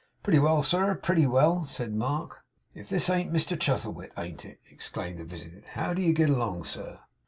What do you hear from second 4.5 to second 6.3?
exclaimed the visitor 'How do YOU